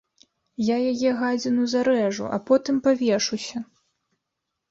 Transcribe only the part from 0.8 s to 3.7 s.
яе, гадзіну, зарэжу, а потым павешуся!